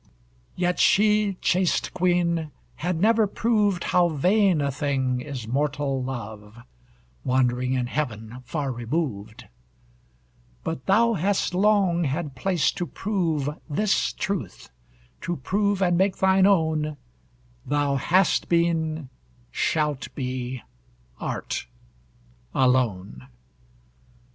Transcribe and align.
Yet 0.55 0.79
she, 0.79 1.35
chaste 1.41 1.93
queen, 1.93 2.49
had 2.77 2.99
never 2.99 3.27
proved 3.27 3.83
How 3.83 4.07
vain 4.09 4.59
a 4.59 4.71
thing 4.71 5.21
is 5.21 5.47
mortal 5.47 6.03
love, 6.03 6.57
Wandering 7.23 7.73
in 7.73 7.85
Heaven, 7.85 8.41
far 8.43 8.71
removed; 8.71 9.47
But 10.63 10.87
thou 10.87 11.13
hast 11.13 11.53
long 11.53 12.05
had 12.05 12.33
place 12.33 12.71
to 12.71 12.87
prove 12.87 13.47
This 13.69 14.11
truth 14.13 14.71
to 15.21 15.35
prove, 15.37 15.83
and 15.83 15.99
make 15.99 16.17
thine 16.17 16.47
own: 16.47 16.97
"Thou 17.63 17.97
hast 17.97 18.49
been, 18.49 19.07
shalt 19.51 20.07
be, 20.15 20.63
art, 21.19 21.67
alone." 22.55 23.27